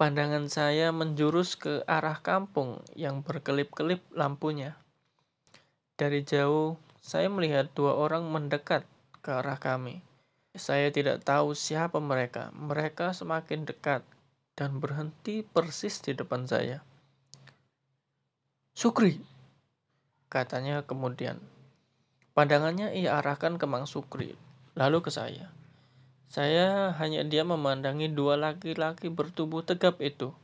Pandangan 0.00 0.48
saya 0.48 0.88
menjurus 0.88 1.60
ke 1.60 1.84
arah 1.84 2.24
kampung 2.24 2.80
yang 2.96 3.20
berkelip-kelip 3.20 4.00
lampunya. 4.16 4.80
Dari 6.00 6.24
jauh, 6.24 6.80
saya 7.04 7.28
melihat 7.28 7.68
dua 7.76 7.92
orang 7.98 8.24
mendekat 8.24 8.88
ke 9.20 9.30
arah 9.36 9.60
kami. 9.60 10.00
Saya 10.56 10.88
tidak 10.88 11.26
tahu 11.26 11.52
siapa 11.52 12.00
mereka. 12.00 12.54
Mereka 12.56 13.12
semakin 13.12 13.68
dekat 13.68 14.06
dan 14.58 14.82
berhenti 14.82 15.46
persis 15.46 16.02
di 16.02 16.18
depan 16.18 16.42
saya. 16.50 16.82
Sukri, 18.74 19.22
katanya 20.26 20.82
kemudian. 20.82 21.38
Pandangannya 22.34 22.90
ia 22.90 23.22
arahkan 23.22 23.54
ke 23.54 23.70
Mang 23.70 23.86
Sukri, 23.86 24.34
lalu 24.74 24.98
ke 24.98 25.14
saya. 25.14 25.54
Saya 26.26 26.90
hanya 26.98 27.22
dia 27.22 27.46
memandangi 27.46 28.10
dua 28.10 28.34
laki-laki 28.34 29.14
bertubuh 29.14 29.62
tegap 29.62 30.02
itu. 30.02 30.34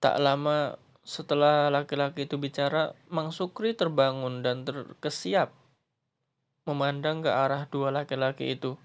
Tak 0.00 0.16
lama 0.24 0.80
setelah 1.04 1.68
laki-laki 1.68 2.24
itu 2.24 2.40
bicara, 2.40 2.96
Mang 3.12 3.28
Sukri 3.28 3.76
terbangun 3.76 4.40
dan 4.40 4.64
terkesiap 4.64 5.52
memandang 6.64 7.20
ke 7.20 7.28
arah 7.28 7.68
dua 7.68 7.92
laki-laki 7.92 8.56
itu. 8.56 8.80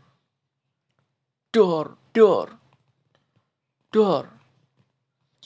Dor, 1.51 1.95
dor, 2.11 2.59
dor. 3.89 4.38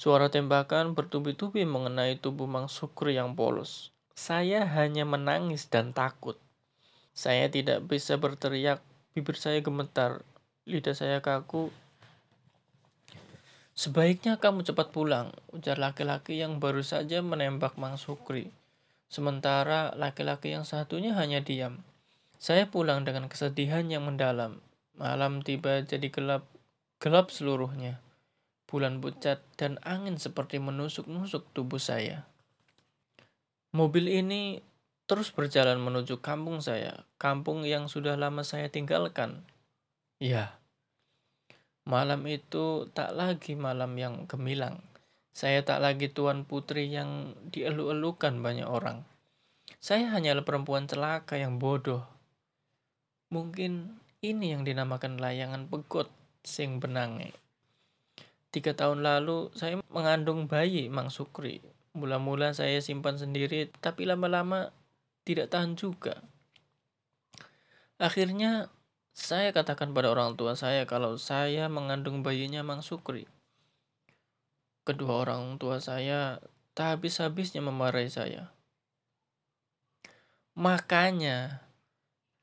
Suara 0.03 0.27
tembakan 0.27 0.99
bertubi-tubi 0.99 1.63
mengenai 1.63 2.19
tubuh 2.19 2.43
Mang 2.43 2.67
Sukri 2.67 3.15
yang 3.15 3.39
polos. 3.39 3.95
Saya 4.11 4.67
hanya 4.67 5.07
menangis 5.07 5.71
dan 5.71 5.95
takut. 5.95 6.35
Saya 7.15 7.47
tidak 7.47 7.87
bisa 7.87 8.19
berteriak, 8.19 8.83
bibir 9.15 9.39
saya 9.39 9.63
gemetar, 9.63 10.27
lidah 10.67 10.91
saya 10.91 11.23
kaku. 11.23 11.71
Sebaiknya 13.79 14.43
kamu 14.43 14.67
cepat 14.67 14.91
pulang, 14.91 15.31
ujar 15.55 15.79
laki-laki 15.79 16.35
yang 16.35 16.59
baru 16.59 16.83
saja 16.83 17.23
menembak 17.23 17.79
Mang 17.79 17.95
Sukri. 17.95 18.51
Sementara 19.07 19.95
laki-laki 19.95 20.51
yang 20.51 20.67
satunya 20.67 21.15
hanya 21.15 21.39
diam. 21.39 21.79
Saya 22.43 22.67
pulang 22.67 23.07
dengan 23.07 23.31
kesedihan 23.31 23.87
yang 23.87 24.03
mendalam. 24.03 24.59
Malam 24.99 25.39
tiba 25.47 25.79
jadi 25.79 26.11
gelap, 26.11 26.43
gelap 26.99 27.31
seluruhnya 27.31 28.02
bulan 28.73 28.97
pucat, 28.97 29.45
dan 29.53 29.77
angin 29.85 30.17
seperti 30.17 30.57
menusuk-nusuk 30.57 31.45
tubuh 31.53 31.77
saya. 31.77 32.25
Mobil 33.69 34.09
ini 34.09 34.65
terus 35.05 35.29
berjalan 35.29 35.77
menuju 35.77 36.17
kampung 36.25 36.65
saya, 36.65 37.05
kampung 37.21 37.61
yang 37.61 37.85
sudah 37.85 38.17
lama 38.17 38.41
saya 38.41 38.73
tinggalkan. 38.73 39.45
Ya, 40.17 40.57
Malam 41.83 42.23
itu 42.31 42.87
tak 42.95 43.11
lagi 43.11 43.59
malam 43.59 43.99
yang 43.99 44.23
gemilang. 44.23 44.79
Saya 45.35 45.67
tak 45.67 45.83
lagi 45.83 46.07
tuan 46.07 46.47
putri 46.47 46.87
yang 46.87 47.35
dielu-elukan 47.51 48.39
banyak 48.39 48.63
orang. 48.63 49.03
Saya 49.83 50.07
hanyalah 50.15 50.47
perempuan 50.47 50.87
celaka 50.87 51.35
yang 51.35 51.59
bodoh. 51.59 52.07
Mungkin 53.35 53.99
ini 54.23 54.55
yang 54.55 54.63
dinamakan 54.63 55.19
layangan 55.19 55.67
pegot 55.67 56.07
sing 56.47 56.79
benange. 56.79 57.35
Tiga 58.53 58.77
tahun 58.77 59.01
lalu 59.01 59.49
saya 59.57 59.81
mengandung 59.89 60.45
bayi 60.45 60.85
Mang 60.85 61.09
Sukri. 61.09 61.65
Mula-mula 61.97 62.53
saya 62.53 62.77
simpan 62.85 63.17
sendiri, 63.17 63.73
tapi 63.81 64.05
lama-lama 64.05 64.69
tidak 65.25 65.49
tahan 65.49 65.73
juga. 65.73 66.21
Akhirnya 67.97 68.69
saya 69.17 69.49
katakan 69.49 69.89
pada 69.97 70.13
orang 70.13 70.37
tua 70.37 70.53
saya 70.53 70.85
kalau 70.85 71.17
saya 71.17 71.65
mengandung 71.65 72.21
bayinya 72.21 72.61
Mang 72.61 72.85
Sukri. 72.85 73.25
Kedua 74.85 75.25
orang 75.25 75.57
tua 75.57 75.81
saya 75.81 76.37
tak 76.77 77.01
habis-habisnya 77.01 77.65
memarahi 77.65 78.09
saya. 78.13 78.53
Makanya 80.53 81.65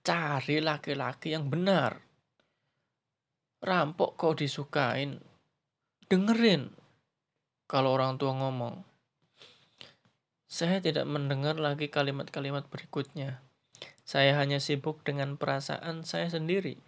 cari 0.02 0.58
laki-laki 0.58 1.38
yang 1.38 1.46
benar. 1.46 2.02
Rampok 3.62 4.18
kau 4.18 4.32
disukain, 4.34 5.20
dengerin 6.10 6.74
kalau 7.70 7.94
orang 7.94 8.18
tua 8.18 8.34
ngomong. 8.34 8.82
Saya 10.50 10.82
tidak 10.82 11.06
mendengar 11.06 11.54
lagi 11.54 11.86
kalimat-kalimat 11.86 12.66
berikutnya. 12.66 13.38
Saya 14.02 14.34
hanya 14.42 14.58
sibuk 14.58 15.06
dengan 15.06 15.38
perasaan 15.38 16.02
saya 16.02 16.26
sendiri. 16.26 16.82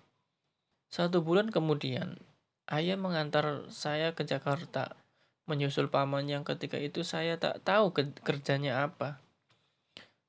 Satu 0.91 1.23
bulan 1.23 1.55
kemudian, 1.55 2.19
ayah 2.67 2.99
mengantar 2.99 3.71
saya 3.71 4.11
ke 4.11 4.27
Jakarta, 4.27 4.99
menyusul 5.47 5.87
paman 5.87 6.27
yang 6.27 6.43
ketika 6.43 6.83
itu 6.83 7.07
saya 7.07 7.39
tak 7.39 7.63
tahu 7.63 7.95
kerjanya 8.27 8.91
apa. 8.91 9.23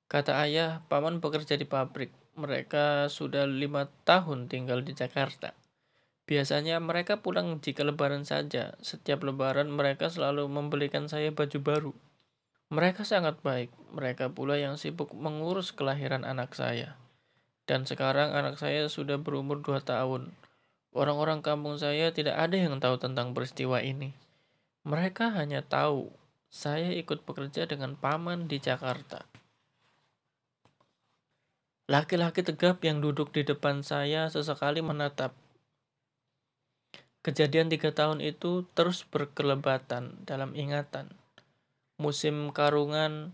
Kata 0.06 0.38
ayah, 0.45 0.86
paman 0.86 1.17
bekerja 1.17 1.58
di 1.58 1.65
pabrik. 1.65 2.13
Mereka 2.38 3.10
sudah 3.10 3.49
lima 3.49 3.89
tahun 4.06 4.53
tinggal 4.53 4.86
di 4.86 4.93
Jakarta. 4.93 5.62
Biasanya 6.23 6.79
mereka 6.79 7.19
pulang 7.19 7.59
jika 7.59 7.83
lebaran 7.83 8.23
saja. 8.23 8.79
Setiap 8.79 9.27
lebaran 9.27 9.67
mereka 9.67 10.07
selalu 10.07 10.47
membelikan 10.47 11.12
saya 11.12 11.36
baju 11.36 11.59
baru. 11.59 11.93
Mereka 12.73 13.03
sangat 13.05 13.43
baik, 13.43 13.69
mereka 13.93 14.31
pula 14.31 14.57
yang 14.57 14.79
sibuk 14.79 15.13
mengurus 15.13 15.75
kelahiran 15.75 16.23
anak 16.23 16.55
saya. 16.55 16.97
Dan 17.67 17.83
sekarang 17.83 18.33
anak 18.33 18.57
saya 18.57 18.88
sudah 18.88 19.19
berumur 19.19 19.62
dua 19.62 19.83
tahun. 19.83 20.33
Orang-orang 20.95 21.45
kampung 21.45 21.75
saya 21.77 22.09
tidak 22.15 22.39
ada 22.39 22.55
yang 22.55 22.79
tahu 22.79 22.97
tentang 22.97 23.36
peristiwa 23.36 23.83
ini. 23.83 24.15
Mereka 24.88 25.36
hanya 25.38 25.62
tahu 25.62 26.12
saya 26.53 26.93
ikut 26.93 27.25
bekerja 27.25 27.65
dengan 27.65 27.97
paman 27.97 28.45
di 28.45 28.62
Jakarta. 28.62 29.25
Laki-laki 31.89 32.47
tegap 32.47 32.79
yang 32.86 33.03
duduk 33.03 33.36
di 33.36 33.43
depan 33.43 33.83
saya 33.83 34.31
sesekali 34.31 34.79
menatap. 34.79 35.42
Kejadian 37.23 37.71
tiga 37.71 37.95
tahun 37.95 38.19
itu 38.19 38.67
terus 38.75 39.07
berkelebatan 39.07 40.27
dalam 40.27 40.51
ingatan 40.59 41.15
musim 42.01 42.49
karungan, 42.49 43.31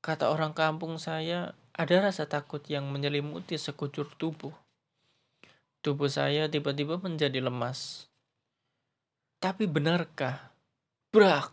kata 0.00 0.32
orang 0.32 0.56
kampung 0.56 0.96
saya, 0.96 1.52
ada 1.76 2.10
rasa 2.10 2.24
takut 2.26 2.62
yang 2.66 2.88
menyelimuti 2.88 3.60
sekujur 3.60 4.08
tubuh. 4.16 4.54
Tubuh 5.84 6.08
saya 6.08 6.48
tiba-tiba 6.48 6.96
menjadi 6.96 7.44
lemas. 7.44 8.08
Tapi 9.38 9.68
benarkah? 9.68 10.50
Brak! 11.12 11.52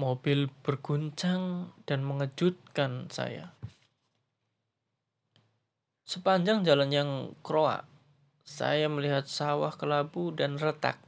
Mobil 0.00 0.48
berguncang 0.64 1.76
dan 1.84 2.00
mengejutkan 2.02 3.12
saya. 3.12 3.52
Sepanjang 6.08 6.64
jalan 6.64 6.90
yang 6.90 7.10
kroak, 7.44 7.84
saya 8.50 8.90
melihat 8.90 9.30
sawah 9.30 9.70
kelabu 9.70 10.34
dan 10.34 10.58
retak. 10.58 10.98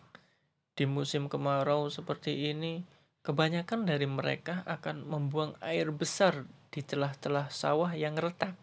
Di 0.78 0.86
musim 0.86 1.26
kemarau 1.26 1.90
seperti 1.90 2.54
ini, 2.54 2.86
kebanyakan 3.26 3.82
dari 3.82 4.06
mereka 4.06 4.62
akan 4.62 5.02
membuang 5.02 5.58
air 5.58 5.90
besar 5.90 6.46
di 6.70 6.86
celah-celah 6.86 7.50
sawah 7.50 7.90
yang 7.98 8.14
retak. 8.14 8.54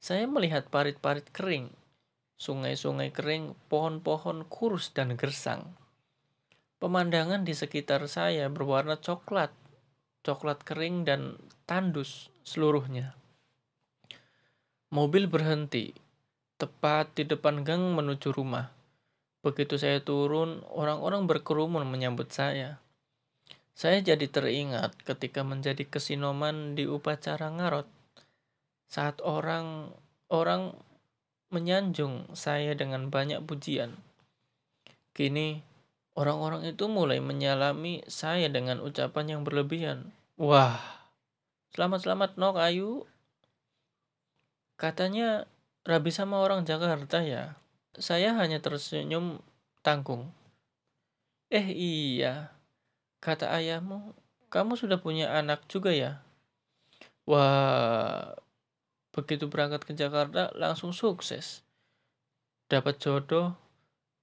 Saya 0.00 0.24
melihat 0.24 0.72
parit-parit 0.72 1.28
kering, 1.28 1.68
sungai-sungai 2.40 3.12
kering, 3.12 3.52
pohon-pohon 3.68 4.48
kurus 4.48 4.96
dan 4.96 5.12
gersang. 5.20 5.76
Pemandangan 6.80 7.44
di 7.44 7.52
sekitar 7.52 8.08
saya 8.08 8.48
berwarna 8.48 8.96
coklat, 8.96 9.52
coklat 10.24 10.64
kering 10.64 11.04
dan 11.04 11.36
tandus 11.68 12.32
seluruhnya. 12.48 13.12
Mobil 14.88 15.28
berhenti 15.28 16.07
tepat 16.58 17.14
di 17.14 17.24
depan 17.24 17.62
gang 17.62 17.94
menuju 17.94 18.34
rumah. 18.34 18.74
Begitu 19.46 19.78
saya 19.78 20.02
turun, 20.02 20.66
orang-orang 20.66 21.30
berkerumun 21.30 21.86
menyambut 21.86 22.28
saya. 22.34 22.82
Saya 23.78 24.02
jadi 24.02 24.26
teringat 24.26 24.98
ketika 25.06 25.46
menjadi 25.46 25.86
kesinoman 25.86 26.74
di 26.74 26.90
upacara 26.90 27.46
ngarot. 27.54 27.86
Saat 28.90 29.22
orang 29.22 29.94
orang 30.26 30.74
menyanjung 31.54 32.26
saya 32.34 32.74
dengan 32.74 33.06
banyak 33.06 33.38
pujian. 33.46 33.94
Kini 35.14 35.62
orang-orang 36.18 36.66
itu 36.66 36.90
mulai 36.90 37.22
menyalami 37.22 38.02
saya 38.10 38.50
dengan 38.50 38.82
ucapan 38.82 39.38
yang 39.38 39.42
berlebihan. 39.46 40.10
Wah, 40.34 40.82
selamat-selamat 41.78 42.34
nok 42.34 42.56
Ayu. 42.58 43.06
Katanya 44.74 45.46
rabi 45.88 46.12
sama 46.12 46.44
orang 46.44 46.68
Jakarta 46.68 47.24
ya. 47.24 47.56
Saya 47.96 48.36
hanya 48.36 48.60
tersenyum 48.60 49.40
tanggung. 49.80 50.28
Eh 51.48 51.72
iya, 51.72 52.52
kata 53.24 53.48
ayahmu, 53.56 54.12
kamu 54.52 54.76
sudah 54.76 55.00
punya 55.00 55.32
anak 55.32 55.64
juga 55.64 55.96
ya? 55.96 56.20
Wah, 57.24 58.36
begitu 59.16 59.48
berangkat 59.48 59.88
ke 59.88 59.92
Jakarta 59.96 60.52
langsung 60.52 60.92
sukses. 60.92 61.64
Dapat 62.68 63.00
jodoh, 63.00 63.56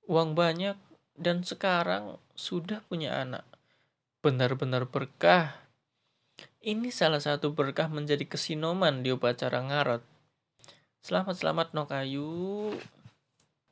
uang 0.06 0.38
banyak, 0.38 0.78
dan 1.18 1.42
sekarang 1.42 2.22
sudah 2.38 2.86
punya 2.86 3.18
anak. 3.26 3.42
Benar-benar 4.22 4.86
berkah. 4.86 5.66
Ini 6.62 6.94
salah 6.94 7.22
satu 7.22 7.58
berkah 7.58 7.90
menjadi 7.90 8.26
kesinoman 8.30 9.02
di 9.02 9.10
upacara 9.14 9.66
ngarot. 9.66 10.15
Selamat-selamat 11.06 11.78
Nokayu. 11.78 12.74